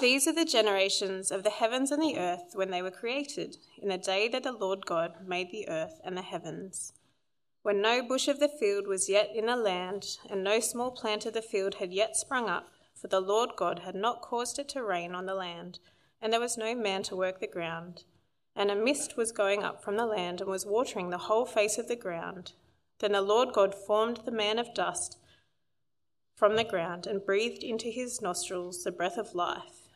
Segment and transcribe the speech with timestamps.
[0.00, 3.90] These are the generations of the heavens and the earth when they were created, in
[3.90, 6.94] the day that the Lord God made the earth and the heavens.
[7.62, 11.26] When no bush of the field was yet in the land, and no small plant
[11.26, 14.70] of the field had yet sprung up, for the Lord God had not caused it
[14.70, 15.80] to rain on the land,
[16.22, 18.04] and there was no man to work the ground.
[18.56, 21.76] And a mist was going up from the land and was watering the whole face
[21.76, 22.52] of the ground.
[23.00, 25.18] Then the Lord God formed the man of dust
[26.34, 29.79] from the ground and breathed into his nostrils the breath of life,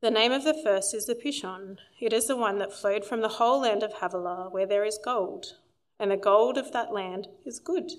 [0.00, 1.78] The name of the first is the Pishon.
[2.00, 4.96] It is the one that flowed from the whole land of Havilah, where there is
[4.96, 5.56] gold,
[5.98, 7.90] and the gold of that land is good.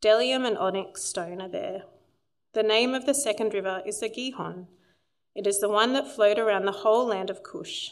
[0.00, 1.82] Bdellium and onyx stone are there.
[2.52, 4.68] The name of the second river is the Gihon.
[5.34, 7.90] It is the one that flowed around the whole land of Cush.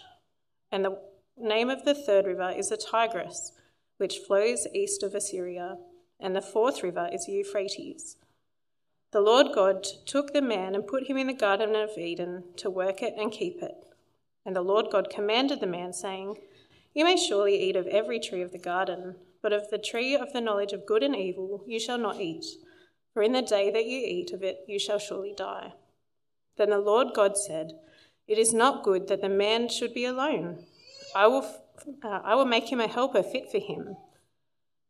[0.71, 0.99] And the
[1.37, 3.51] name of the third river is the Tigris,
[3.97, 5.79] which flows east of Assyria.
[6.21, 8.17] And the fourth river is Euphrates.
[9.15, 12.69] The Lord God took the man and put him in the Garden of Eden to
[12.69, 13.87] work it and keep it.
[14.45, 16.39] And the Lord God commanded the man, saying,
[16.95, 20.33] You may surely eat of every tree of the garden, but of the tree of
[20.33, 22.45] the knowledge of good and evil you shall not eat,
[23.13, 25.75] for in the day that you eat of it you shall surely die.
[26.57, 27.79] Then the Lord God said,
[28.27, 30.65] It is not good that the man should be alone.
[31.15, 31.49] I will,
[32.03, 33.95] uh, I will make him a helper fit for him.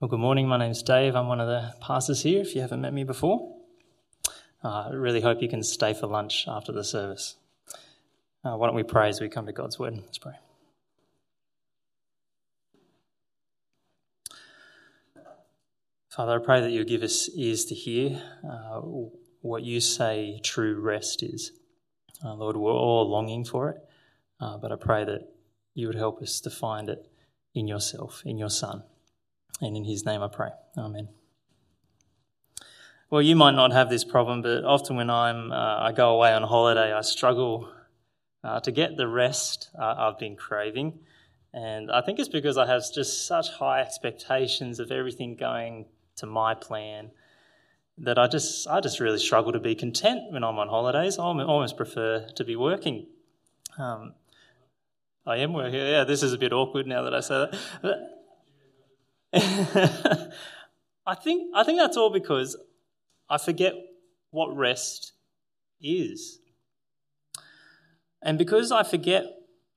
[0.00, 0.46] Well, good morning.
[0.46, 1.16] My name's Dave.
[1.16, 3.56] I'm one of the pastors here, if you haven't met me before.
[4.62, 7.34] Uh, I really hope you can stay for lunch after the service.
[8.44, 9.96] Uh, why don't we pray as we come to God's Word?
[9.96, 10.34] Let's pray.
[16.10, 18.80] Father, I pray that you give us ears to hear uh,
[19.40, 21.50] what you say true rest is.
[22.24, 23.78] Uh, Lord, we're all longing for it,
[24.38, 25.28] uh, but I pray that
[25.74, 27.10] you would help us to find it
[27.52, 28.84] in yourself, in your Son.
[29.60, 30.50] And in his name I pray.
[30.76, 31.08] Amen.
[33.10, 36.32] Well, you might not have this problem, but often when I'm, uh, I go away
[36.34, 37.72] on holiday, I struggle
[38.44, 40.98] uh, to get the rest uh, I've been craving.
[41.54, 45.86] And I think it's because I have just such high expectations of everything going
[46.16, 47.10] to my plan
[47.96, 51.18] that I just, I just really struggle to be content when I'm on holidays.
[51.18, 53.06] I almost prefer to be working.
[53.78, 54.12] Um,
[55.26, 55.80] I am working.
[55.80, 57.58] Yeah, this is a bit awkward now that I say that.
[57.80, 58.17] But,
[59.34, 62.56] I think I think that's all because
[63.28, 63.74] I forget
[64.30, 65.12] what rest
[65.80, 66.40] is.
[68.22, 69.24] And because I forget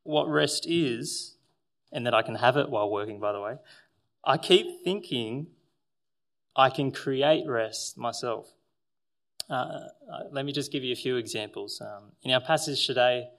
[0.03, 1.35] what rest is,
[1.91, 3.57] and that I can have it while working, by the way,
[4.23, 5.47] I keep thinking
[6.56, 8.53] I can create rest myself.
[9.49, 11.81] Uh, uh let me just give you a few examples.
[11.81, 13.29] Um, in our passage today,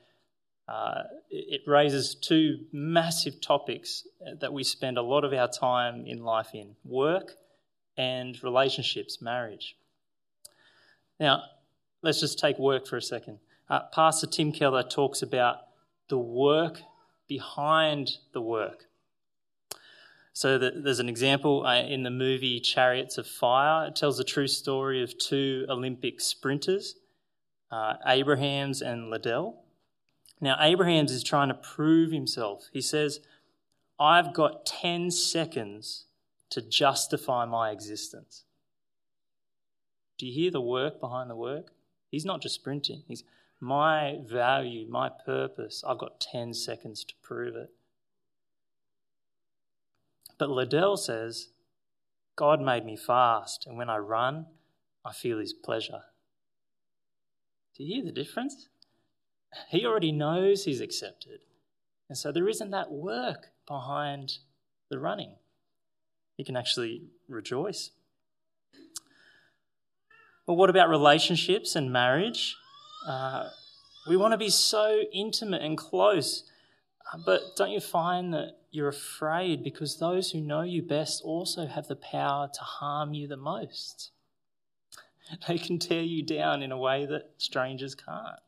[0.68, 4.06] uh, it raises two massive topics
[4.40, 7.32] that we spend a lot of our time in life in work
[7.96, 9.76] and relationships, marriage.
[11.18, 11.42] Now,
[12.02, 13.38] let's just take work for a second.
[13.68, 15.58] Uh, Pastor Tim Keller talks about
[16.08, 16.80] the work
[17.28, 18.86] behind the work.
[20.34, 23.88] So there's an example uh, in the movie Chariots of Fire.
[23.88, 26.96] It tells the true story of two Olympic sprinters,
[27.70, 29.61] uh, Abrahams and Liddell.
[30.42, 32.68] Now, Abrahams is trying to prove himself.
[32.72, 33.20] He says,
[33.98, 36.06] I've got 10 seconds
[36.50, 38.42] to justify my existence.
[40.18, 41.70] Do you hear the work behind the work?
[42.10, 43.04] He's not just sprinting.
[43.06, 43.22] He's
[43.60, 45.84] my value, my purpose.
[45.86, 47.70] I've got 10 seconds to prove it.
[50.38, 51.50] But Liddell says,
[52.34, 54.46] God made me fast, and when I run,
[55.04, 56.02] I feel his pleasure.
[57.76, 58.68] Do you hear the difference?
[59.68, 61.40] He already knows he's accepted.
[62.08, 64.38] And so there isn't that work behind
[64.88, 65.36] the running.
[66.36, 67.90] He can actually rejoice.
[70.46, 72.56] Well, what about relationships and marriage?
[73.06, 73.48] Uh,
[74.08, 76.50] we want to be so intimate and close,
[77.12, 81.66] uh, but don't you find that you're afraid because those who know you best also
[81.66, 84.10] have the power to harm you the most?
[85.48, 88.40] They can tear you down in a way that strangers can't.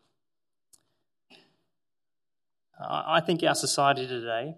[2.80, 4.56] I think our society today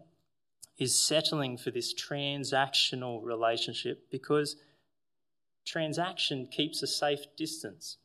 [0.79, 4.57] is settling for this transactional relationship because
[5.65, 7.99] transaction keeps a safe distance.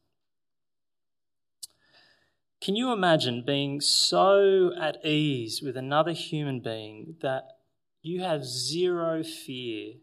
[2.61, 7.57] Can you imagine being so at ease with another human being that
[8.03, 9.95] you have zero fear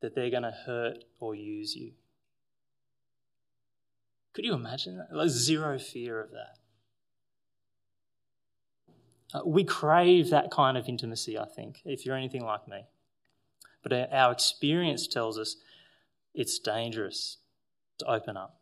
[0.00, 1.92] that they're going to hurt or use you?
[4.32, 5.08] Could you imagine that?
[5.12, 6.58] Like zero fear of that.
[9.34, 12.86] Uh, we crave that kind of intimacy, I think, if you're anything like me.
[13.82, 15.56] But our experience tells us
[16.34, 17.38] it's dangerous
[17.98, 18.60] to open up.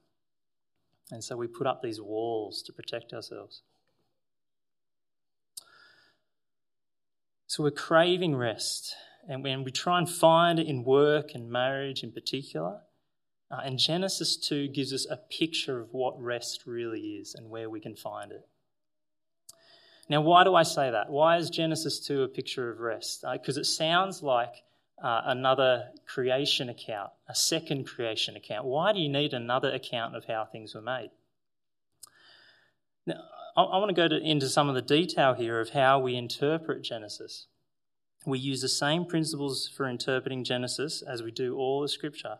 [1.10, 3.62] And so we put up these walls to protect ourselves.
[7.46, 8.96] So we're craving rest.
[9.28, 12.80] And when we try and find it in work and marriage in particular,
[13.50, 17.70] uh, and Genesis 2 gives us a picture of what rest really is and where
[17.70, 18.46] we can find it.
[20.08, 21.10] Now, why do I say that?
[21.10, 23.24] Why is Genesis 2 a picture of rest?
[23.32, 24.52] Because uh, it sounds like
[25.02, 28.66] uh, another creation account, a second creation account.
[28.66, 31.10] Why do you need another account of how things were made?
[33.06, 33.14] Now,
[33.56, 36.82] I, I want to go into some of the detail here of how we interpret
[36.82, 37.46] Genesis.
[38.26, 42.38] We use the same principles for interpreting Genesis as we do all the scripture.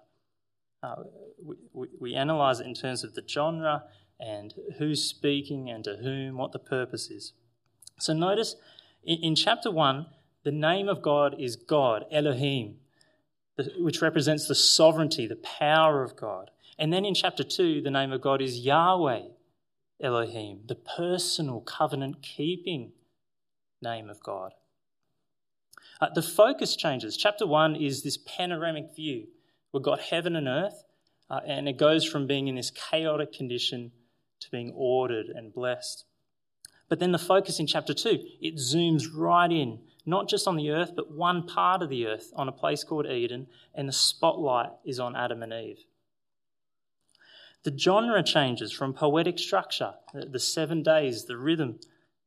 [0.83, 0.97] Uh,
[1.43, 3.85] we, we, we analyze it in terms of the genre
[4.21, 7.33] and who's speaking and to whom, what the purpose is.
[7.99, 8.57] So notice
[9.05, 10.07] in, in chapter 1,
[10.45, 12.77] the name of God is God, Elohim,
[13.79, 16.51] which represents the sovereignty, the power of God.
[16.79, 19.23] And then in chapter 2, the name of God is Yahweh,
[20.03, 22.93] Elohim, the personal covenant keeping
[23.81, 24.53] name of God.
[26.01, 27.17] Uh, the focus changes.
[27.17, 29.29] Chapter 1 is this panoramic view.
[29.73, 30.85] We've got heaven and earth,
[31.31, 33.93] uh, and it goes from being in this chaotic condition
[34.41, 36.05] to being ordered and blessed.
[36.95, 40.71] But then the focus in chapter 2, it zooms right in, not just on the
[40.71, 44.71] earth, but one part of the earth on a place called Eden, and the spotlight
[44.85, 45.87] is on Adam and Eve.
[47.65, 51.81] The genre changes from poetic structure, the seven days, the rhythm,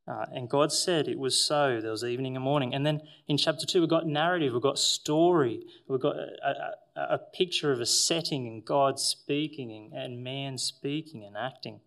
[0.06, 1.80] uh, and God said it was so.
[1.80, 2.76] There was evening and morning.
[2.76, 7.02] And then in chapter 2, we've got narrative, we've got story, we've got a, a,
[7.14, 11.80] a picture of a setting and God speaking and, man speaking and acting.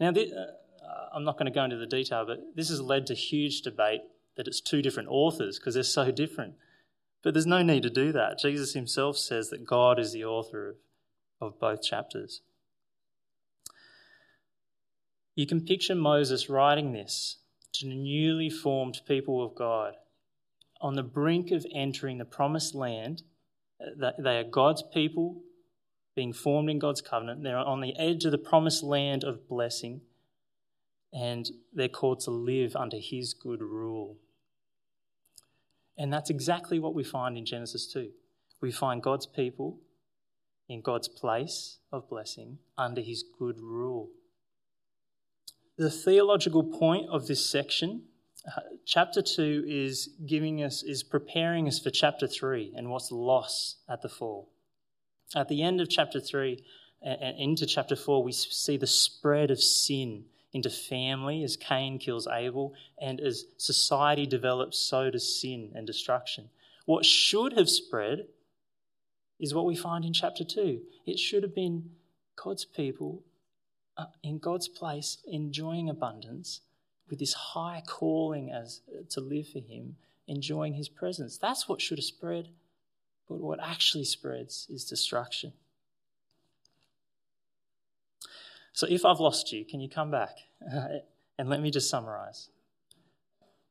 [0.00, 0.44] Now, the, uh,
[0.86, 3.62] uh, I'm not going to go into the detail, but this has led to huge
[3.62, 4.02] debate
[4.36, 6.54] that it's two different authors because they're so different.
[7.22, 8.38] But there's no need to do that.
[8.38, 10.76] Jesus himself says that God is the author of,
[11.40, 12.42] of both chapters.
[15.34, 17.38] You can picture Moses writing this
[17.74, 19.94] to the newly formed people of God
[20.80, 23.22] on the brink of entering the promised land.
[23.80, 25.42] Uh, they are God's people
[26.14, 27.42] being formed in God's covenant.
[27.42, 30.00] They're on the edge of the promised land of blessing
[31.16, 34.18] and they're called to live under his good rule.
[35.96, 38.10] And that's exactly what we find in Genesis 2.
[38.60, 39.78] We find God's people
[40.68, 44.10] in God's place of blessing under his good rule.
[45.78, 48.02] The theological point of this section,
[48.46, 53.78] uh, chapter 2 is giving us is preparing us for chapter 3 and what's lost
[53.88, 54.50] at the fall.
[55.34, 56.62] At the end of chapter 3
[57.02, 60.24] and into chapter 4 we see the spread of sin
[60.56, 66.48] into family as Cain kills Abel, and as society develops, so does sin and destruction.
[66.86, 68.26] What should have spread
[69.38, 70.80] is what we find in chapter 2.
[71.06, 71.90] It should have been
[72.36, 73.22] God's people
[73.96, 76.60] uh, in God's place enjoying abundance
[77.08, 79.96] with this high calling as uh, to live for him,
[80.26, 81.38] enjoying his presence.
[81.38, 82.48] That's what should have spread.
[83.28, 85.52] But what actually spreads is destruction.
[88.76, 90.36] So if I've lost you, can you come back?
[91.38, 92.50] and let me just summarize.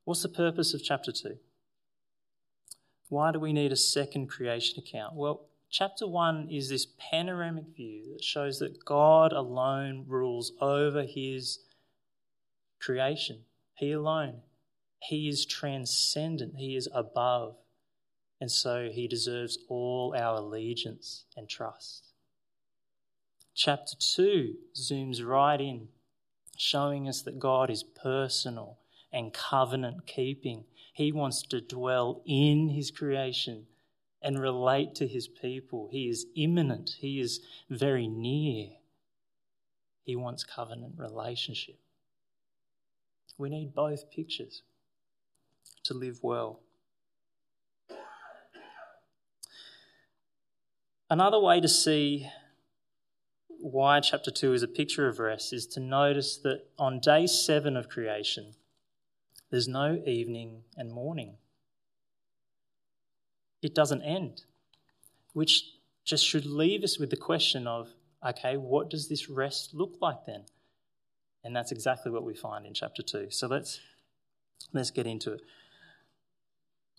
[0.03, 1.37] What's the purpose of chapter 2?
[3.09, 5.15] Why do we need a second creation account?
[5.15, 5.47] Well,
[5.77, 11.59] Chapter 1 is this panoramic view that shows that God alone rules over his
[12.79, 13.41] creation.
[13.73, 14.41] He alone.
[14.99, 17.57] He is transcendent, he is above.
[18.39, 22.13] And so he deserves all our allegiance and trust.
[23.55, 25.87] Chapter 2 zooms right in,
[26.57, 28.79] showing us that God is personal
[29.13, 30.65] and covenant keeping.
[30.91, 33.67] He wants to dwell in his creation
[34.21, 35.87] and relate to his people.
[35.89, 38.71] He is immanent, he is very near.
[40.03, 41.79] He wants covenant relationship.
[43.37, 44.63] We need both pictures
[45.83, 46.59] to live well.
[51.09, 52.29] Another way to see
[53.71, 57.75] why chapter 2 is a picture of rest is to notice that on day 7
[57.75, 58.53] of creation,
[59.49, 61.37] there's no evening and morning
[63.65, 64.43] it doesn't end,
[65.33, 65.63] which
[66.03, 67.89] just should leave us with the question of
[68.23, 70.43] okay, what does this rest look like then?
[71.43, 73.27] And that's exactly what we find in chapter 2.
[73.29, 73.79] So let's,
[74.73, 75.41] let's get into it.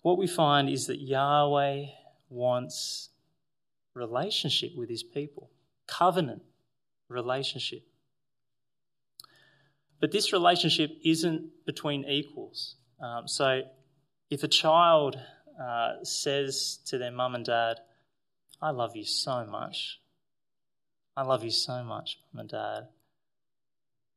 [0.03, 1.85] What we find is that Yahweh
[2.29, 3.09] wants
[3.93, 5.49] relationship with his people,
[5.85, 6.43] covenant
[7.09, 7.83] relationship.
[9.99, 12.75] But this relationship isn't between equals.
[13.01, 13.61] Um, so
[14.29, 15.17] if a child
[15.61, 17.77] uh, says to their mum and dad,
[18.61, 19.99] I love you so much.
[21.15, 22.87] I love you so much, mum and dad.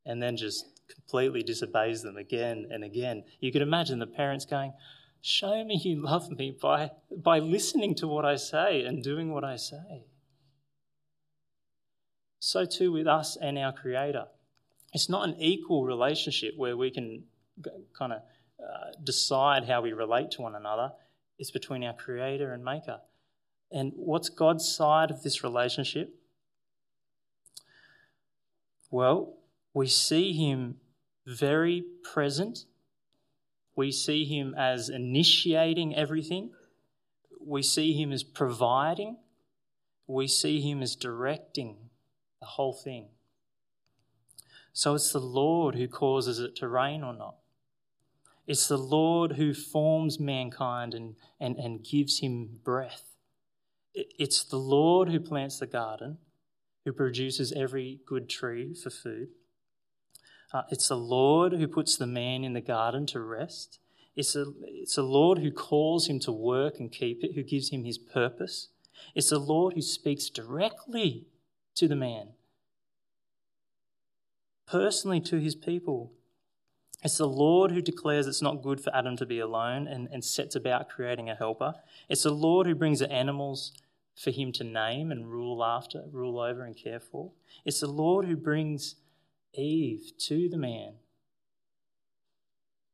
[0.04, 3.24] And then just completely disobeys them again and again.
[3.38, 4.72] You could imagine the parents going,
[5.22, 9.44] Show me you love me by, by listening to what I say and doing what
[9.44, 10.04] I say.
[12.40, 14.24] So, too, with us and our Creator.
[14.94, 17.24] It's not an equal relationship where we can
[17.96, 18.22] kind of
[18.58, 20.92] uh, decide how we relate to one another
[21.38, 23.00] It's between our Creator and Maker.
[23.70, 26.14] And what's God's side of this relationship?
[28.90, 29.36] Well,
[29.74, 30.76] we see Him
[31.26, 32.64] very present.
[33.76, 36.52] We see Him as initiating everything.
[37.38, 39.18] We see Him as providing.
[40.06, 41.89] We see Him as directing
[42.40, 43.08] the whole thing.
[44.72, 47.36] So it's the Lord who causes it to rain or not.
[48.46, 53.04] It's the Lord who forms mankind and, and, and gives him breath.
[53.94, 56.18] It's the Lord who plants the garden,
[56.84, 59.28] who produces every good tree for food.
[60.52, 63.78] Uh, it's the Lord who puts the man in the garden to rest.
[64.16, 67.70] It's the, it's the Lord who calls him to work and keep it, who gives
[67.70, 68.68] him his purpose.
[69.14, 71.26] It's the Lord who speaks directly
[71.80, 72.28] to the man,
[74.66, 76.12] personally to his people.
[77.02, 80.22] It's the Lord who declares it's not good for Adam to be alone and, and
[80.22, 81.72] sets about creating a helper.
[82.10, 83.72] It's the Lord who brings the animals
[84.14, 87.32] for him to name and rule after, rule over and care for.
[87.64, 88.96] It's the Lord who brings
[89.54, 90.96] Eve to the man.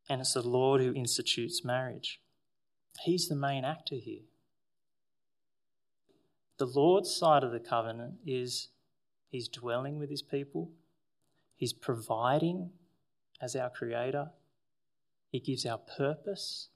[0.08, 2.20] And it's the Lord who institutes marriage.
[3.02, 4.22] He's the main actor here.
[6.58, 8.68] The Lord's side of the covenant is
[9.28, 10.70] He's dwelling with His people,
[11.56, 12.70] He's providing
[13.40, 14.30] as our Creator.
[15.30, 16.68] He gives our purpose.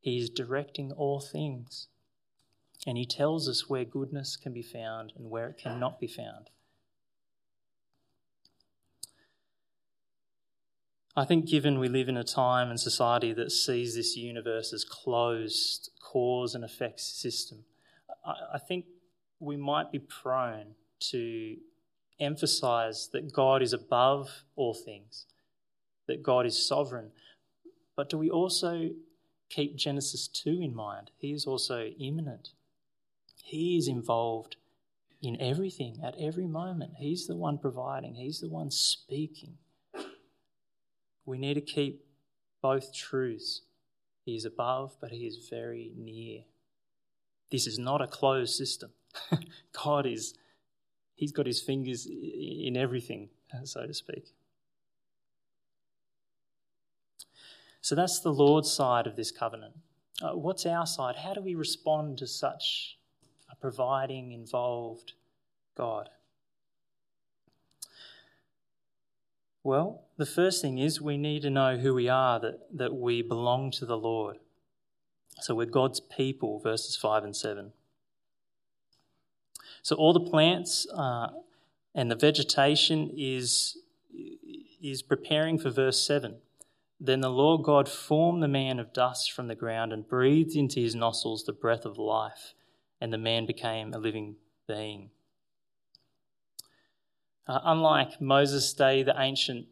[0.00, 1.88] He is directing all things.
[2.86, 6.50] And He tells us where goodness can be found and where it cannot be found.
[11.18, 14.84] I think, given we live in a time and society that sees this universe as
[14.84, 17.64] closed cause and effect system,
[18.24, 18.84] I think
[19.40, 21.56] we might be prone to
[22.18, 25.26] emphasize that God is above all things
[26.06, 27.10] that God is sovereign.
[27.96, 28.90] But do we also
[29.48, 31.10] keep Genesis 2 in mind?
[31.18, 32.50] He is also immanent.
[33.42, 34.56] He is involved
[35.22, 36.92] in everything at every moment.
[36.98, 39.54] He's the one providing, He's the one speaking.
[41.24, 42.04] We need to keep
[42.62, 43.62] both truths.
[44.24, 46.42] He is above, but He is very near.
[47.50, 48.90] This is not a closed system.
[49.72, 50.34] God is,
[51.16, 53.30] He's got His fingers in everything,
[53.64, 54.26] so to speak.
[57.80, 59.74] So that's the Lord's side of this covenant.
[60.20, 61.16] Uh, what's our side?
[61.16, 62.98] How do we respond to such
[63.50, 65.12] a providing, involved
[65.76, 66.08] God?
[69.62, 73.22] Well, the first thing is we need to know who we are, that, that we
[73.22, 74.38] belong to the Lord.
[75.40, 77.72] So we're God's people, verses 5 and 7.
[79.86, 81.28] So all the plants uh,
[81.94, 83.78] and the vegetation is,
[84.82, 86.38] is preparing for verse 7.
[86.98, 90.80] Then the Lord God formed the man of dust from the ground and breathed into
[90.80, 92.52] his nostrils the breath of life,
[93.00, 94.34] and the man became a living
[94.66, 95.10] being.
[97.46, 99.66] Uh, unlike Moses' day, the ancient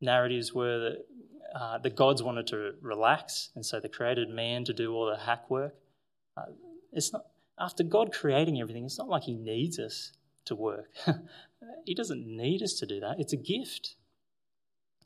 [0.00, 1.06] narratives were that
[1.56, 5.16] uh, the gods wanted to relax, and so they created man to do all the
[5.16, 5.74] hack work.
[6.36, 6.52] Uh,
[6.92, 7.24] it's not
[7.58, 8.84] after God creating everything.
[8.84, 10.12] It's not like He needs us
[10.46, 10.90] to work.
[11.84, 13.16] he doesn't need us to do that.
[13.18, 13.96] It's a gift.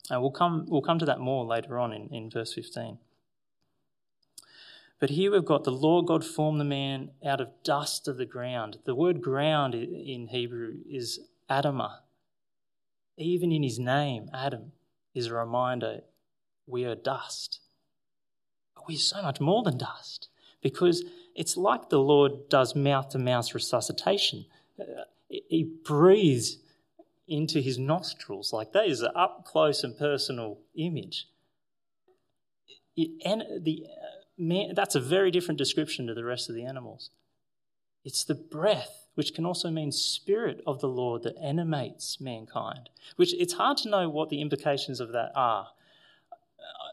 [0.09, 2.99] And we'll come we'll come to that more later on in, in verse fifteen.
[4.99, 8.26] But here we've got the Lord God formed the man out of dust of the
[8.26, 8.78] ground.
[8.85, 11.99] The word ground in Hebrew is Adamah.
[13.16, 14.73] Even in his name, Adam,
[15.14, 16.00] is a reminder
[16.66, 17.61] we are dust.
[18.75, 20.29] But we're so much more than dust
[20.62, 24.46] because it's like the Lord does mouth to mouth resuscitation.
[24.78, 26.58] Uh, he breathes
[27.28, 28.52] into his nostrils.
[28.52, 31.26] Like that is an up close and personal image.
[33.24, 37.10] and the, uh, man, that's a very different description to the rest of the animals.
[38.04, 43.34] It's the breath, which can also mean spirit of the Lord that animates mankind, which
[43.34, 45.68] it's hard to know what the implications of that are.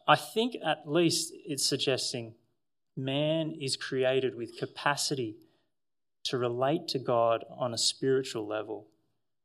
[0.07, 2.35] I think at least it's suggesting
[2.97, 5.37] man is created with capacity
[6.23, 8.87] to relate to God on a spiritual level.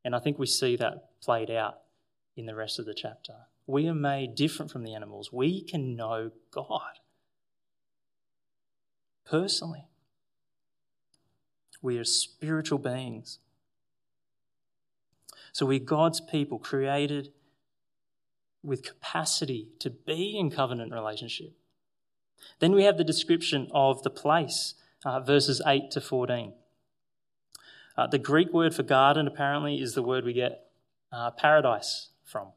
[0.05, 1.79] And I think we see that played out
[2.37, 3.35] in the rest of the chapter.
[3.67, 5.33] We are made different from the animals.
[5.33, 6.99] We can know God
[9.25, 9.87] personally.
[11.81, 13.39] We are spiritual beings.
[15.53, 17.33] So we're God's people created
[18.63, 21.53] with capacity to be in covenant relationship.
[22.59, 26.53] Then we have the description of the place, uh, verses 8 to 14.
[27.97, 30.67] Uh, the Greek word for garden apparently is the word we get
[31.13, 32.49] uh, paradise from.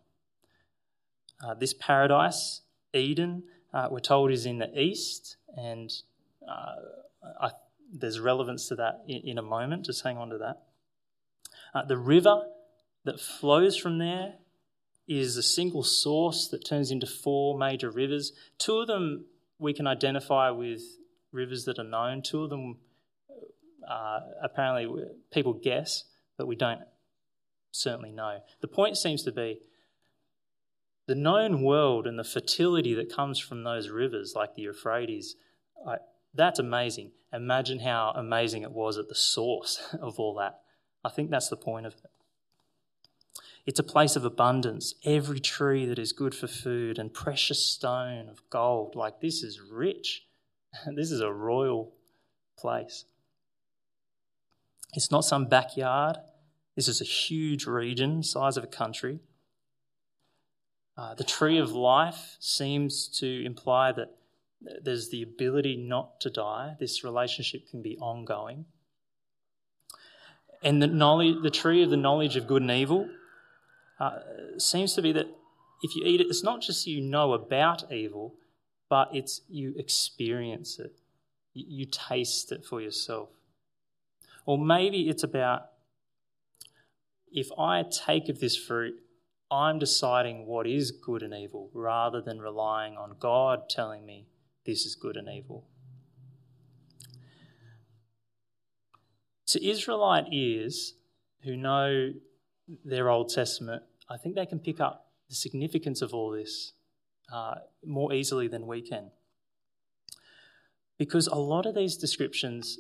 [1.46, 2.62] Uh, this paradise,
[2.94, 5.92] Eden, uh, we're told is in the east, and
[6.48, 6.76] uh,
[7.42, 7.52] I,
[7.94, 9.86] there's relevance to that in, in, a moment.
[9.86, 10.62] Just hang on to that.
[11.90, 12.44] The river
[13.04, 14.36] that flows from there
[15.08, 18.32] is a single source that turns into four major rivers.
[18.58, 19.26] Two of them
[19.60, 20.82] we can identify with
[21.32, 22.22] rivers that are known.
[22.22, 22.78] Two of them
[23.88, 26.06] uh, apparently people guess,
[26.38, 26.82] but we don't
[27.72, 28.40] certainly know.
[28.62, 29.60] The point seems to be
[31.08, 35.36] the known world and the fertility that comes from those rivers, like the Euphrates,
[35.88, 35.98] I,
[36.34, 37.12] that's amazing.
[37.32, 40.62] Imagine how amazing it was at the source of all that.
[41.04, 42.12] I think that's the point of it.
[43.66, 44.94] It's a place of abundance.
[45.04, 48.96] Every tree that is good for food and precious stone of gold.
[48.96, 50.26] Like this is rich.
[50.96, 51.94] This is a royal
[52.58, 53.06] place.
[54.94, 56.18] It's not some backyard.
[56.76, 59.20] This is a huge region, size of a country.
[60.98, 64.16] Uh, the tree of life seems to imply that
[64.82, 66.76] there's the ability not to die.
[66.80, 68.66] This relationship can be ongoing.
[70.64, 73.10] And the knowledge, the tree of the knowledge of good and evil,
[74.00, 74.20] uh,
[74.58, 75.28] seems to be that
[75.82, 78.36] if you eat it, it's not just you know about evil,
[78.90, 81.00] but it's you experience it.
[81.54, 83.30] You, you taste it for yourself.
[84.46, 85.68] Or maybe it's about
[87.32, 88.96] if I take of this fruit,
[89.52, 94.28] I'm deciding what is good and evil rather than relying on God telling me
[94.66, 95.66] this is good and evil.
[99.48, 100.96] To Israelite ears
[101.44, 102.14] who know
[102.84, 106.74] their Old Testament, I think they can pick up the significance of all this
[107.34, 109.12] uh, more easily than we can.
[110.98, 112.80] Because a lot of these descriptions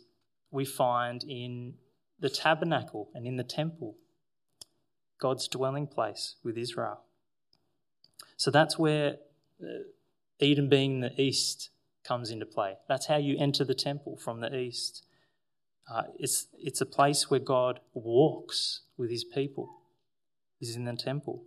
[0.52, 1.74] we find in
[2.20, 3.96] the tabernacle and in the temple,
[5.20, 7.02] God's dwelling place with Israel.
[8.38, 9.18] So that's where
[9.62, 9.84] uh,
[10.40, 11.70] Eden being the east
[12.06, 12.76] comes into play.
[12.88, 15.06] That's how you enter the temple from the east.
[15.90, 19.70] Uh, it's, it's a place where God walks with his people,
[20.60, 21.44] is in the temple.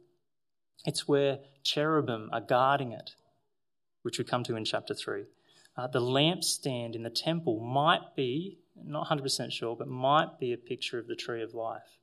[0.84, 3.16] It's where cherubim are guarding it,
[4.02, 5.24] which we come to in chapter 3.
[5.76, 10.56] Uh, the lampstand in the temple might be not 100% sure, but might be a
[10.56, 11.98] picture of the tree of life.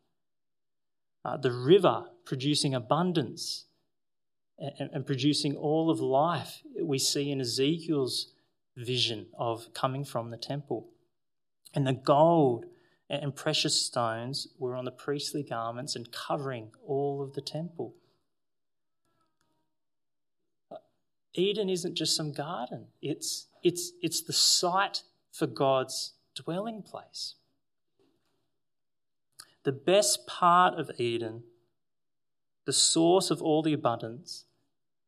[1.24, 3.66] Uh, the river producing abundance
[4.60, 8.32] and, and producing all of life we see in Ezekiel's
[8.78, 10.88] vision of coming from the temple.
[11.76, 12.66] And the gold
[13.10, 17.94] and precious stones were on the priestly garments and covering all of the temple.
[21.34, 27.36] Eden isn't just some garden, it's, it's, it's the site for God's dwelling place.
[29.64, 31.44] The best part of Eden,
[32.66, 34.46] the source of all the abundance,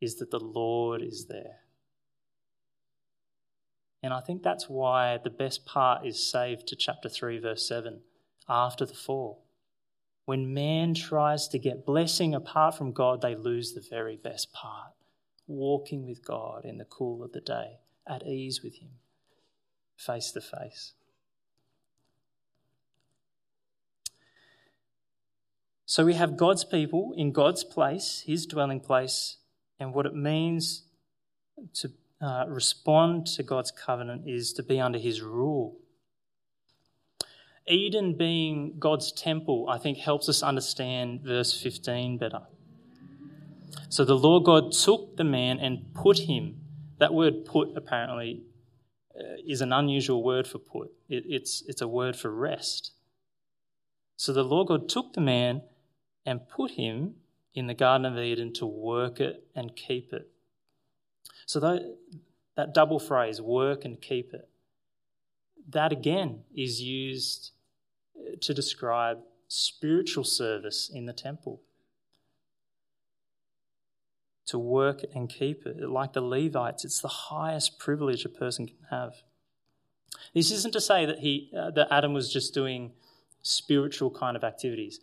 [0.02, 1.60] is that the Lord is there.
[4.04, 8.02] And I think that's why the best part is saved to chapter 3, verse 7,
[8.48, 9.44] after the fall.
[10.26, 14.92] When man tries to get blessing apart from God, they lose the very best part
[15.48, 18.90] walking with God in the cool of the day, at ease with Him,
[19.96, 20.94] face to face.
[25.86, 29.38] So we have God's people in God's place, His dwelling place,
[29.80, 30.84] and what it means
[31.76, 35.78] to uh, respond to God's covenant is to be under His rule.
[37.68, 42.42] Eden being God's temple, I think, helps us understand verse 15 better.
[43.90, 46.62] So the Lord God took the man and put him.
[47.00, 48.44] That word put apparently
[49.18, 52.92] uh, is an unusual word for put, it, it's, it's a word for rest.
[54.16, 55.62] So the Lord God took the man
[56.26, 57.16] and put him
[57.54, 60.30] in the Garden of Eden to work it and keep it.
[61.48, 61.98] So that,
[62.56, 64.48] that double phrase, work and keep it,
[65.70, 67.52] that again is used
[68.42, 71.62] to describe spiritual service in the temple.
[74.48, 75.90] To work and keep it.
[75.90, 79.16] Like the Levites, it's the highest privilege a person can have.
[80.34, 82.92] This isn't to say that, he, uh, that Adam was just doing
[83.42, 85.00] spiritual kind of activities.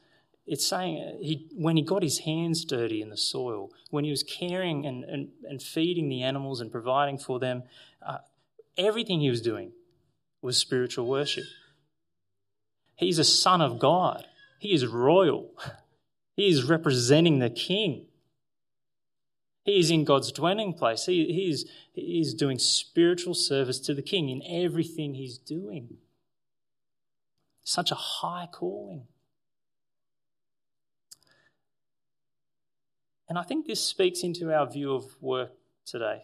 [0.46, 4.10] It's saying uh, he, when he got his hands dirty in the soil, when he
[4.10, 7.62] was caring and, and, and feeding the animals and providing for them,
[8.06, 8.18] uh,
[8.76, 9.72] everything he was doing
[10.42, 11.44] was spiritual worship.
[12.96, 14.26] He's a son of God.
[14.58, 15.50] He is royal.
[16.36, 18.06] He is representing the king.
[19.64, 21.06] He is in God's dwelling place.
[21.06, 25.98] He, he, is, he is doing spiritual service to the king in everything he's doing.
[27.62, 29.06] Such a high calling.
[33.28, 35.52] And I think this speaks into our view of work
[35.86, 36.22] today.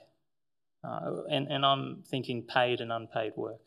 [0.82, 3.60] Uh, and, and I'm thinking paid and unpaid work.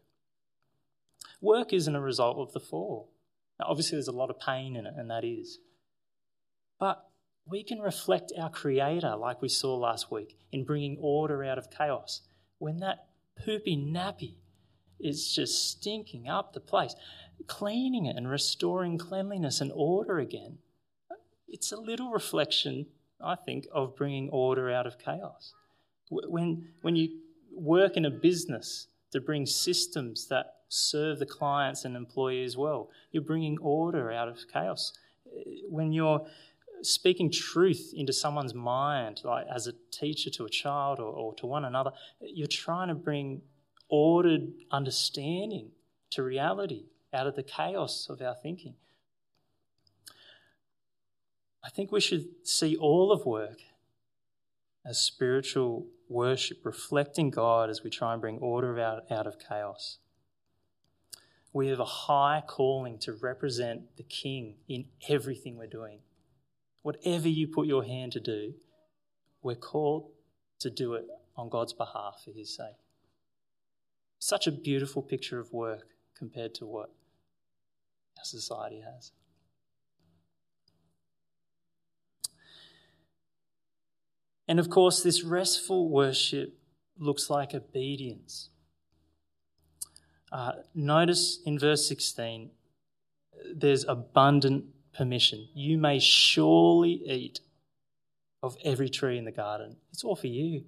[1.41, 3.12] Work isn't a result of the fall.
[3.60, 5.60] Now, obviously, there's a lot of pain in it, and that is.
[6.80, 7.06] But
[7.46, 11.69] we can reflect our Creator, like we saw last week, in bringing order out of
[11.69, 12.22] chaos.
[12.58, 13.08] When that
[13.43, 14.36] poopy nappy
[15.00, 16.96] is just stinking up the place,
[17.48, 20.60] cleaning it and restoring cleanliness and order again,
[21.48, 22.88] it's a little reflection,
[23.24, 25.54] I think, of bringing order out of chaos.
[26.10, 27.10] When, when you
[27.56, 32.90] work in a business to bring systems that serve the clients and employees well.
[33.12, 34.92] You're bringing order out of chaos.
[35.70, 36.26] When you're
[36.82, 41.46] speaking truth into someone's mind, like as a teacher to a child or, or to
[41.46, 43.42] one another, you're trying to bring
[43.88, 45.70] ordered understanding
[46.10, 48.76] to reality out of the chaos of our thinking.
[51.63, 53.60] I think we should see all of work
[54.86, 59.97] as spiritual worship, reflecting God as we try and bring order out, out of chaos
[61.54, 65.99] we have a high calling to represent the King in everything we're doing.
[66.82, 68.56] Whatever you put your hand to do,
[69.43, 70.10] we're called
[70.60, 71.06] to do it
[71.38, 72.76] on God's behalf for His sake.
[74.17, 76.89] Such a beautiful picture of work compared to what
[78.17, 79.12] our society has.
[84.48, 86.58] And of course, this restful worship
[86.98, 88.50] looks like obedience.
[90.32, 92.50] Uh, notice in verse 16,
[93.56, 95.48] there's abundant permission.
[95.54, 97.40] You may surely eat
[98.42, 99.78] of every tree in the garden.
[99.92, 100.66] It's all for you.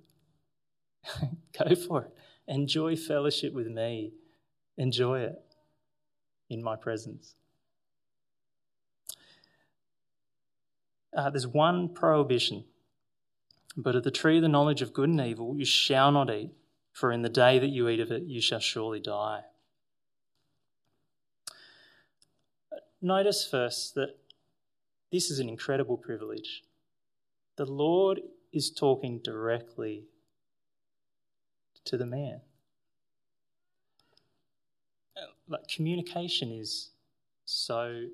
[1.58, 2.12] Go for it.
[2.48, 4.14] Enjoy fellowship with me.
[4.78, 5.42] Enjoy it
[6.50, 7.36] in my presence.
[11.16, 12.66] Uh, there's one prohibition.
[13.78, 16.52] But of the tree of the knowledge of good and evil you shall not eat,
[16.94, 19.42] for in the day that you eat of it you shall surely die.
[23.02, 24.16] Notice first that
[25.12, 26.64] this is an incredible privilege.
[27.58, 30.06] The Lord is talking directly
[31.84, 32.42] to the man.
[35.48, 36.90] Like communication is
[37.46, 38.08] so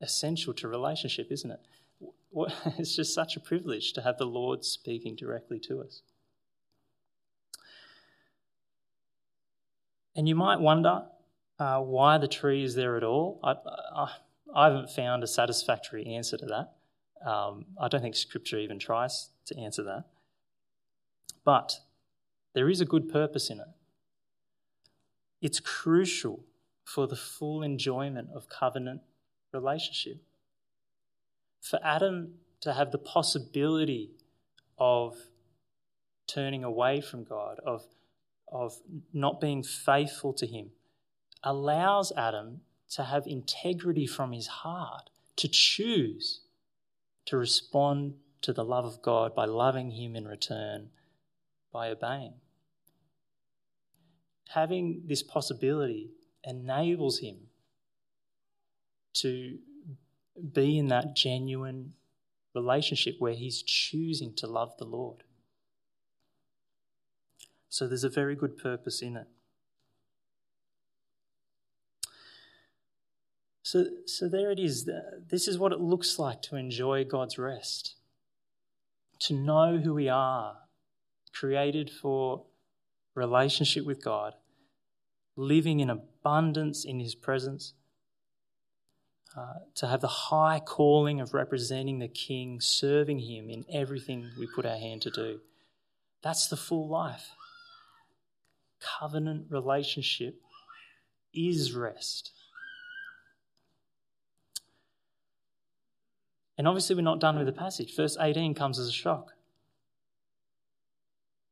[0.00, 1.60] essential to relationship, isn't it?
[2.78, 6.02] It's just such a privilege to have the Lord speaking directly to us.
[10.14, 11.04] And you might wonder
[11.58, 13.54] uh, why the tree is there at all, I,
[13.94, 14.08] I,
[14.54, 17.28] I, haven't found a satisfactory answer to that.
[17.28, 20.04] Um, I don't think Scripture even tries to answer that.
[21.44, 21.80] But
[22.54, 23.66] there is a good purpose in it.
[25.40, 26.44] It's crucial
[26.84, 29.00] for the full enjoyment of covenant
[29.52, 30.22] relationship.
[31.68, 34.10] For Adam to have the possibility
[34.78, 35.16] of
[36.28, 37.82] turning away from God, of
[38.48, 38.76] of
[39.12, 40.70] not being faithful to him
[41.42, 46.42] allows Adam to have integrity from his heart, to choose
[47.24, 50.90] to respond to the love of God by loving him in return,
[51.72, 52.34] by obeying.
[54.50, 56.10] Having this possibility
[56.44, 57.36] enables him
[59.14, 59.58] to
[60.52, 61.94] be in that genuine
[62.54, 65.24] relationship where he's choosing to love the Lord.
[67.68, 69.26] So there's a very good purpose in it.
[73.62, 74.88] So, so there it is.
[75.28, 77.96] This is what it looks like to enjoy God's rest.
[79.20, 80.56] To know who we are,
[81.32, 82.44] created for
[83.14, 84.34] relationship with God,
[85.34, 87.74] living in abundance in His presence,
[89.36, 94.46] uh, to have the high calling of representing the King, serving Him in everything we
[94.46, 95.40] put our hand to do.
[96.22, 97.30] That's the full life.
[98.80, 100.40] Covenant relationship
[101.34, 102.32] is rest.
[106.56, 107.94] And obviously, we're not done with the passage.
[107.94, 109.32] Verse 18 comes as a shock.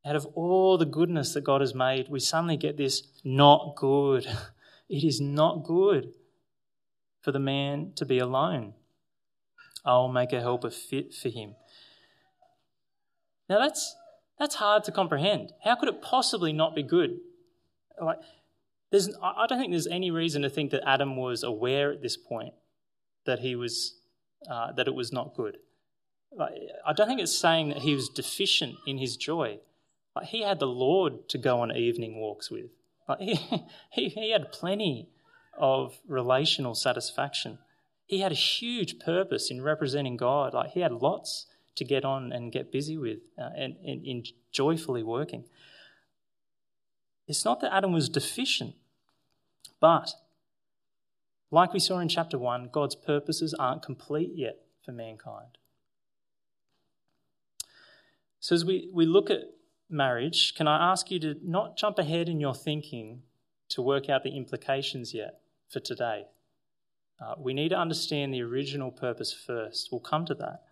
[0.07, 4.27] Out of all the goodness that God has made, we suddenly get this not good.
[4.87, 6.13] It is not good
[7.25, 8.75] for the man to be alone.
[9.85, 11.55] I'll make a helper fit for him.
[13.49, 13.97] Now that's
[14.39, 15.53] that's hard to comprehend.
[15.65, 17.19] How could it possibly not be good?
[18.01, 18.19] Like,
[18.91, 22.17] there's, I don't think there's any reason to think that Adam was aware at this
[22.17, 22.53] point
[23.27, 23.97] that he was
[24.51, 25.57] uh, that it was not good.
[26.37, 26.53] Like,
[26.87, 29.61] I don't think it's saying that he was deficient in his joy.
[30.15, 32.67] Like, he had the Lord to go on evening walks with.
[33.09, 33.39] Like, he,
[33.91, 35.09] he, he had plenty
[35.59, 37.59] of relational satisfaction.
[38.07, 40.55] He had a huge purpose in representing God.
[40.55, 44.25] Like he had lots to get on and get busy with uh, and, and in
[44.53, 45.45] joyfully working.
[47.27, 48.75] It's not that Adam was deficient,
[49.81, 50.13] but
[51.51, 55.59] like we saw in chapter 1, God's purposes aren't complete yet for mankind.
[58.41, 59.41] So, as we, we look at
[59.89, 63.23] marriage, can I ask you to not jump ahead in your thinking
[63.71, 65.41] to work out the implications yet
[65.75, 66.25] for today?
[67.21, 69.89] Uh, we need to understand the original purpose first.
[69.93, 70.63] We'll come to that,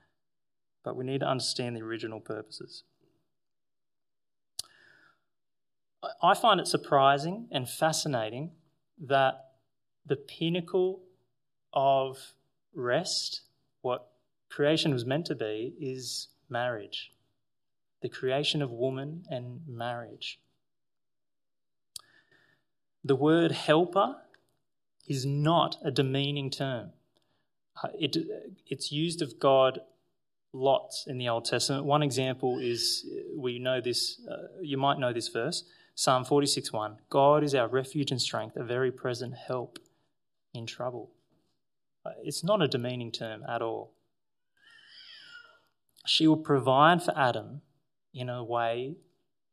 [0.83, 2.85] but we need to understand the original purposes.
[6.23, 8.53] I find it surprising and fascinating
[9.07, 9.51] that
[10.07, 11.03] the pinnacle
[11.73, 12.19] of
[12.75, 13.43] rest,
[13.83, 14.09] what
[14.51, 17.13] creation was meant to be, is marriage.
[18.03, 20.41] The creation of woman and marriage.
[23.05, 24.17] The word helper
[25.07, 26.91] is not a demeaning term.
[27.83, 28.17] Uh, it,
[28.67, 29.81] it's used of God
[30.53, 31.85] lots in the Old Testament.
[31.85, 36.97] One example is we know this, uh, you might know this verse Psalm 46 1.
[37.11, 39.79] God is our refuge and strength, a very present help
[40.55, 41.11] in trouble.
[42.05, 43.93] Uh, it's not a demeaning term at all.
[46.07, 47.63] She will provide for Adam
[48.13, 48.97] in a way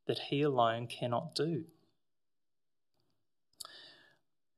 [0.07, 1.65] that he alone cannot do.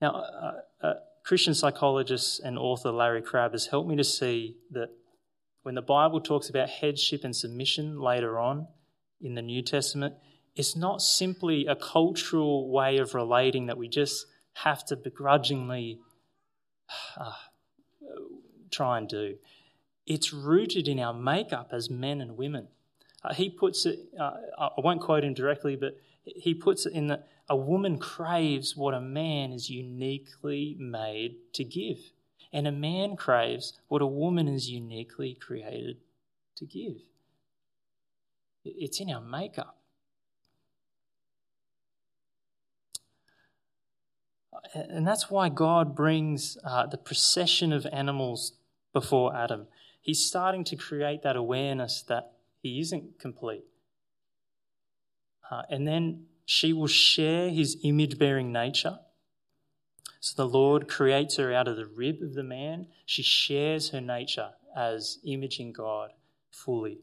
[0.01, 4.89] Now, uh, uh, Christian psychologist and author Larry Crabb has helped me to see that
[5.63, 8.67] when the Bible talks about headship and submission later on
[9.21, 10.15] in the New Testament,
[10.55, 15.99] it's not simply a cultural way of relating that we just have to begrudgingly
[17.17, 17.31] uh,
[18.71, 19.35] try and do.
[20.07, 22.67] It's rooted in our makeup as men and women.
[23.23, 27.07] Uh, he puts it, uh, I won't quote him directly, but he puts it in
[27.07, 31.97] that a woman craves what a man is uniquely made to give.
[32.53, 35.97] And a man craves what a woman is uniquely created
[36.55, 36.97] to give.
[38.63, 39.77] It's in our makeup.
[44.73, 48.53] And that's why God brings uh, the procession of animals
[48.93, 49.67] before Adam.
[49.99, 53.63] He's starting to create that awareness that he isn't complete.
[55.51, 58.99] Uh, and then she will share his image bearing nature.
[60.21, 62.87] So the Lord creates her out of the rib of the man.
[63.05, 66.11] She shares her nature as imaging God
[66.49, 66.99] fully.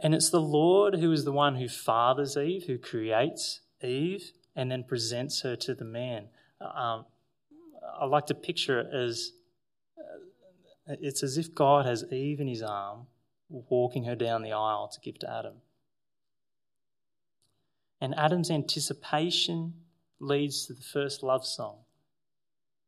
[0.00, 4.70] And it's the Lord who is the one who fathers Eve, who creates Eve, and
[4.70, 6.28] then presents her to the man.
[6.60, 7.04] Um,
[7.98, 9.32] I like to picture it as
[9.98, 13.06] uh, it's as if God has Eve in his arm,
[13.50, 15.54] walking her down the aisle to give to Adam.
[18.00, 19.74] And Adam's anticipation
[20.18, 21.78] leads to the first love song.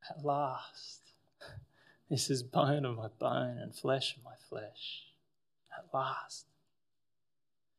[0.09, 1.01] At last,
[2.11, 5.05] this is bone of my bone and flesh of my flesh.
[5.77, 6.47] At last.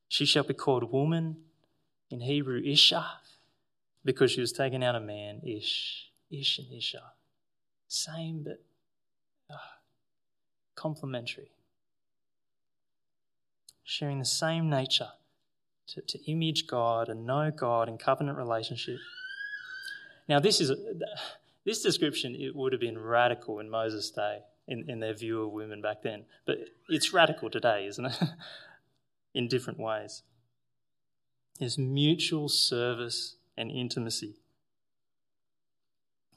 [0.07, 1.37] She shall be called woman,
[2.13, 3.03] in Hebrew, Isha,
[4.05, 6.11] because she was taken out of man, Ish.
[6.29, 7.01] Ish and Isha.
[7.87, 8.63] Same, but
[9.49, 9.57] uh,
[10.75, 11.52] complementary.
[13.83, 15.09] Sharing the same nature
[15.87, 18.97] to, to image God and know God in covenant relationship.
[20.27, 20.71] Now, this is
[21.65, 22.35] this description.
[22.35, 26.01] It would have been radical in Moses' day, in, in their view of women back
[26.01, 26.57] then, but
[26.89, 28.19] it's radical today, isn't it?
[29.33, 30.23] in different ways.
[31.59, 34.35] There's mutual service and intimacy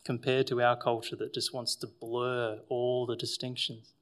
[0.04, 3.92] compared to our culture that just wants to blur all the distinctions.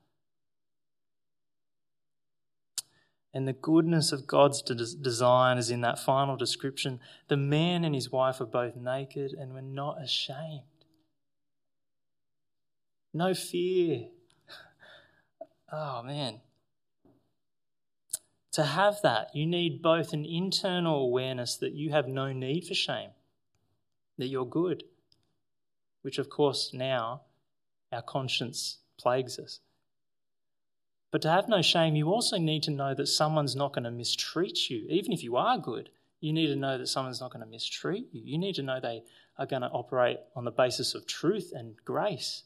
[3.35, 7.01] And the goodness of God's design is in that final description.
[7.27, 10.63] The man and his wife are both naked and were not ashamed.
[13.13, 14.09] No fear.
[15.73, 16.41] Oh, man.
[18.53, 22.75] To have that, you need both an internal awareness that you have no need for
[22.75, 23.11] shame,
[24.17, 24.85] that you're good,
[26.03, 27.23] which, of course, now
[27.91, 29.59] our conscience plagues us.
[31.15, 33.91] But to have no shame, you also need to know that someone's not going to
[33.93, 34.85] mistreat you.
[34.91, 38.09] Even if you are good, you need to know that someone's not going to mistreat
[38.11, 38.21] you.
[38.25, 39.05] You need to know they
[39.39, 42.43] are going to operate on the basis of truth and grace.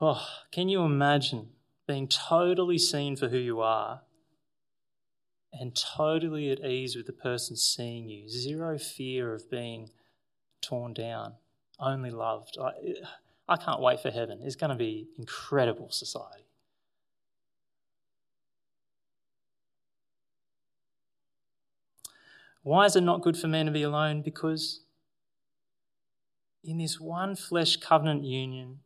[0.00, 1.50] Oh, can you imagine
[1.86, 4.00] being totally seen for who you are
[5.52, 8.26] and totally at ease with the person seeing you?
[8.30, 9.90] Zero fear of being
[10.62, 11.34] torn down,
[11.78, 12.56] only loved.
[12.58, 12.72] I,
[13.48, 14.40] I can't wait for heaven.
[14.42, 16.44] It's going to be incredible society.
[22.62, 24.22] Why is it not good for men to be alone?
[24.22, 24.80] Because
[26.64, 28.80] in this one flesh covenant union,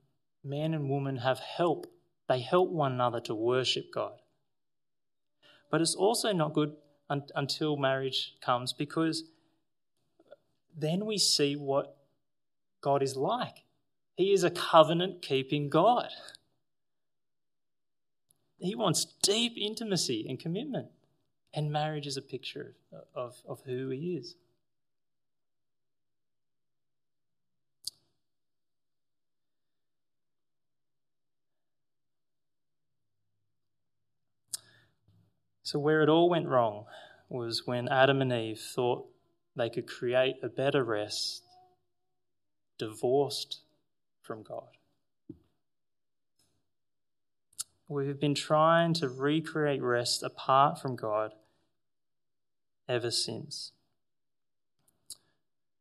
[0.44, 1.86] man and woman have help.
[2.28, 4.20] They help one another to worship God.
[5.70, 6.76] But it's also not good
[7.08, 9.24] un- until marriage comes because
[10.76, 11.96] then we see what
[12.82, 13.64] God is like.
[14.20, 16.10] He is a covenant keeping God.
[18.58, 20.88] He wants deep intimacy and commitment.
[21.54, 24.34] And marriage is a picture of, of, of who he is.
[35.62, 36.84] So, where it all went wrong
[37.30, 39.08] was when Adam and Eve thought
[39.56, 41.42] they could create a better rest,
[42.76, 43.62] divorced
[44.30, 44.68] from God.
[47.88, 51.32] We've been trying to recreate rest apart from God
[52.88, 53.72] ever since.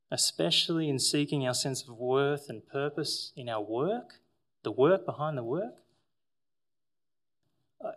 [0.10, 4.16] Especially in seeking our sense of worth and purpose in our work,
[4.64, 5.76] the work behind the work.
[7.80, 7.92] Uh,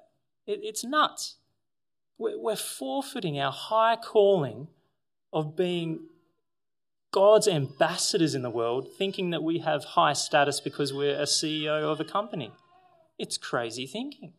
[0.47, 1.37] it's nuts.
[2.19, 4.69] We're forfeiting our high calling
[5.33, 6.01] of being
[7.13, 11.83] God's ambassadors in the world, thinking that we have high status because we're a CEO
[11.83, 12.51] of a company.
[13.19, 14.33] It's crazy thinking.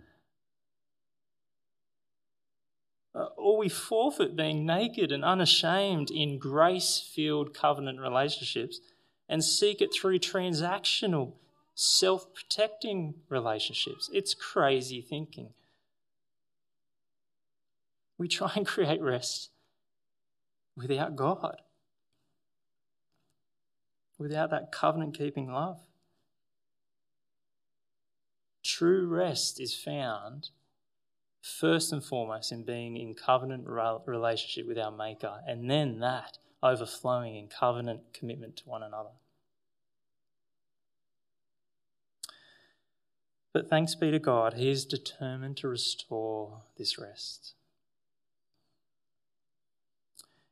[3.15, 8.79] uh, or we forfeit being naked and unashamed in grace filled covenant relationships
[9.27, 11.33] and seek it through transactional,
[11.73, 14.07] self protecting relationships.
[14.13, 15.49] It's crazy thinking.
[18.19, 19.49] We try and create rest
[20.79, 21.61] without God,
[24.17, 25.79] without that covenant keeping love.
[28.63, 30.49] True rest is found
[31.41, 37.35] first and foremost in being in covenant relationship with our Maker, and then that overflowing
[37.35, 39.09] in covenant commitment to one another.
[43.53, 47.53] But thanks be to God, He is determined to restore this rest.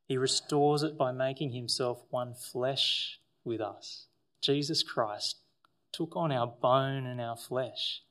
[0.08, 4.08] He restores it by making himself one flesh with us.
[4.42, 5.38] Jesus Christ
[5.92, 8.04] took on our bone and our flesh.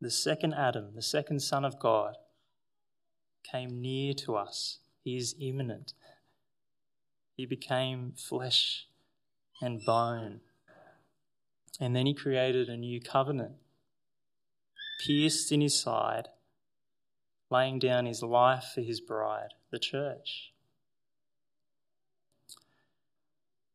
[0.00, 2.16] The second Adam, the second Son of God,
[3.48, 4.78] came near to us.
[5.04, 5.92] He is immanent.
[7.36, 8.86] He became flesh
[9.60, 10.40] and bone.
[11.80, 13.54] And then he created a new covenant,
[15.04, 16.28] pierced in his side
[17.50, 20.52] laying down his life for his bride, the church.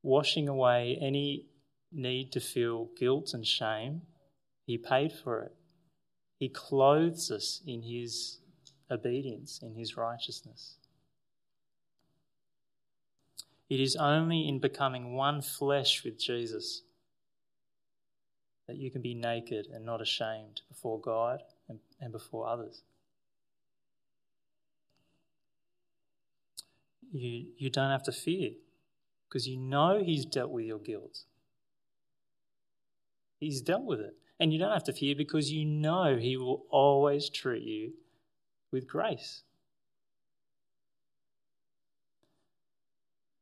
[0.02, 1.46] Washing away any
[1.92, 4.02] need to feel guilt and shame,
[4.66, 5.56] he paid for it.
[6.40, 8.40] He clothes us in his
[8.92, 10.76] obedience, in his righteousness.
[13.70, 16.84] It is only in becoming one flesh with Jesus
[18.68, 22.84] that you can be naked and not ashamed before God and, and before others.
[27.14, 28.52] You, you don't have to fear
[29.30, 31.20] because you know He's dealt with your guilt.
[33.40, 34.16] He's dealt with it.
[34.40, 37.94] And you don't have to fear because you know He will always treat you
[38.72, 39.44] with grace.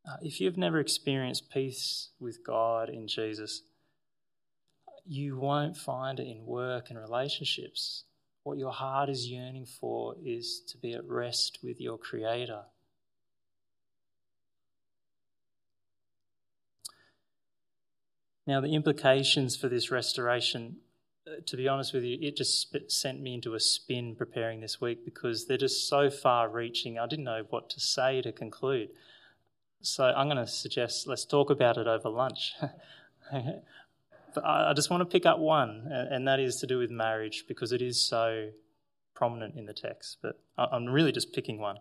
[0.08, 3.62] Uh, if you've never experienced peace with God in Jesus,
[5.06, 8.04] you won't find it in work and relationships.
[8.44, 12.64] What your heart is yearning for is to be at rest with your Creator.
[18.48, 20.78] Now, the implications for this restoration,
[21.28, 24.82] uh, to be honest with you, it just sent me into a spin preparing this
[24.82, 26.98] week because they're just so far reaching.
[26.98, 28.90] I didn't know what to say to conclude.
[29.82, 32.54] So I'm going to suggest let's talk about it over lunch.
[33.32, 37.46] but I just want to pick up one, and that is to do with marriage
[37.48, 38.50] because it is so
[39.14, 40.18] prominent in the text.
[40.22, 41.78] But I'm really just picking one.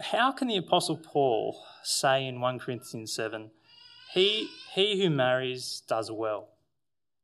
[0.00, 3.50] How can the Apostle Paul say in 1 Corinthians 7
[4.12, 6.50] he, he who marries does well,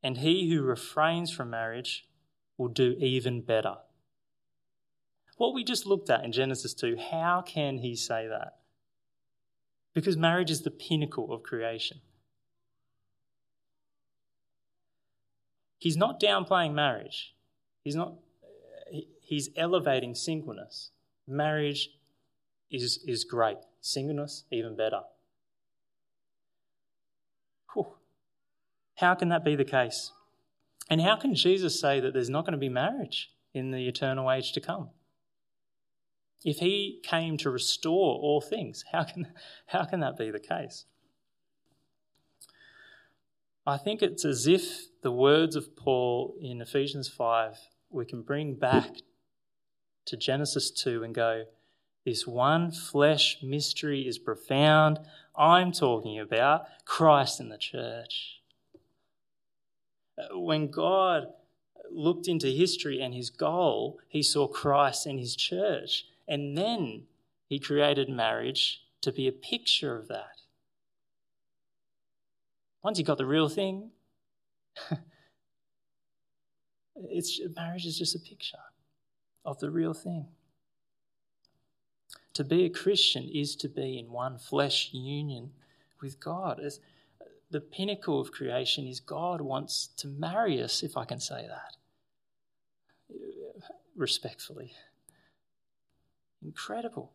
[0.03, 2.09] and he who refrains from marriage
[2.57, 3.77] will do even better?
[5.37, 8.59] What we just looked at in Genesis 2, how can he say that?
[9.95, 12.01] Because marriage is the pinnacle of creation.
[15.79, 17.35] He's not downplaying marriage.
[17.85, 18.15] He's not
[19.21, 20.91] he's elevating singleness.
[21.27, 21.91] Marriage
[22.71, 23.59] is, is great.
[23.81, 25.01] Singleness, even better.
[27.73, 27.87] Whew.
[28.97, 30.13] How can that be the case?
[30.91, 34.31] And how can Jesus say that there's not going to be marriage in the eternal
[34.31, 34.91] age to come?
[36.45, 39.29] If he came to restore all things, how can,
[39.67, 40.85] how can that be the case?
[43.67, 47.59] I think it's as if the words of Paul in Ephesians 5
[47.91, 48.97] we can bring back
[50.07, 51.45] to Genesis 2 and go,
[52.09, 54.99] this one flesh mystery is profound.
[55.37, 58.41] I'm talking about Christ in the church.
[60.17, 61.27] Uh, when God
[61.91, 66.07] looked into history and his goal, he saw Christ in his church.
[66.27, 67.03] And then
[67.47, 70.41] he created marriage to be a picture of that.
[72.83, 73.91] Once you got the real thing,
[76.97, 78.57] it's marriage is just a picture
[79.45, 80.29] of the real thing.
[82.39, 85.51] To be a Christian is to be in one flesh union
[86.01, 86.61] with God.
[86.61, 86.79] As
[87.21, 91.49] uh, the pinnacle of creation is God wants to marry us, if I can say
[91.49, 91.77] that
[93.13, 94.73] uh, respectfully.
[96.41, 97.11] Incredible.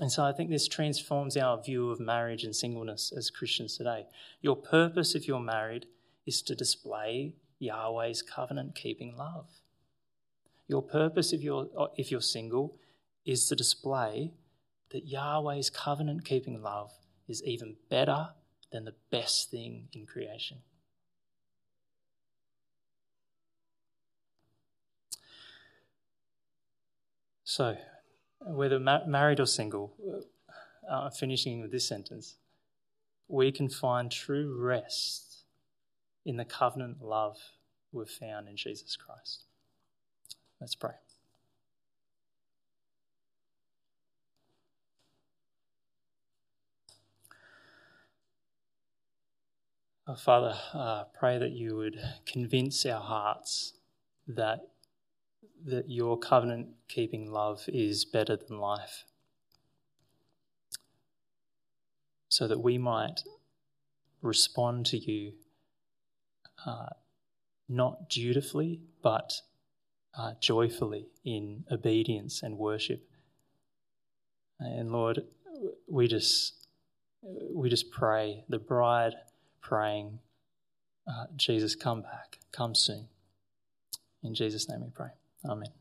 [0.00, 4.06] And so I think this transforms our view of marriage and singleness as Christians today.
[4.40, 5.86] Your purpose, if you're married,
[6.26, 9.46] is to display Yahweh's covenant keeping love.
[10.66, 12.74] Your purpose, if you're, uh, if you're single,
[13.24, 14.32] is to display
[14.90, 16.92] that Yahweh's covenant keeping love
[17.28, 18.30] is even better
[18.72, 20.58] than the best thing in creation.
[27.44, 27.76] So,
[28.40, 29.92] whether ma- married or single,
[30.88, 32.36] uh, finishing with this sentence,
[33.26, 35.44] we can find true rest
[36.24, 37.38] in the covenant love
[37.92, 39.44] we've found in Jesus Christ.
[40.60, 40.94] Let's pray.
[50.10, 53.74] Oh, Father, uh, pray that you would convince our hearts
[54.26, 54.58] that
[55.64, 59.04] that your covenant keeping love is better than life.
[62.28, 63.22] So that we might
[64.20, 65.34] respond to you
[66.66, 66.94] uh,
[67.68, 69.42] not dutifully, but
[70.18, 73.08] uh, joyfully in obedience and worship.
[74.58, 75.20] And Lord,
[75.88, 76.66] we just
[77.54, 79.14] we just pray the bride
[79.60, 80.20] praying,
[81.06, 83.08] uh, Jesus, come back, come soon.
[84.22, 85.10] In Jesus' name we pray.
[85.44, 85.79] Amen.